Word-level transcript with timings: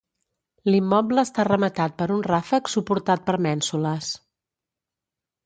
L'immoble 0.69 1.21
està 1.23 1.45
rematat 1.47 1.93
per 1.99 2.07
un 2.15 2.23
ràfec 2.29 2.73
suportat 2.77 3.23
per 3.29 3.37
mènsules. 3.49 4.11